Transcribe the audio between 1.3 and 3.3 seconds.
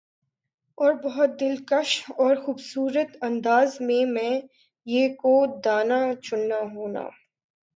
دلکش اورخوبصورت